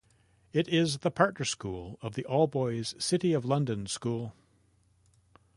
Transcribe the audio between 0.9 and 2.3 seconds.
the partner school of the